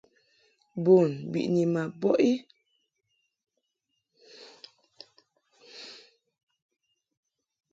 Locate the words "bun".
0.83-1.11